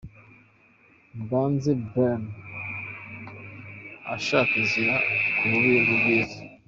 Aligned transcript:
Mbanze 1.21 1.69
Bryan 1.83 2.23
ashaka 4.15 4.51
inzira 4.61 4.93
ku 5.35 5.43
bubi 5.51 5.73
n'ubwiza. 5.85 6.37